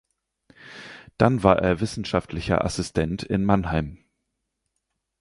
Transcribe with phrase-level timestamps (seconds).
[1.19, 3.99] Dann war er Wissenschaftlicher Assistent in Mannheim.